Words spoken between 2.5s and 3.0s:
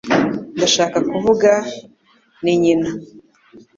nyina.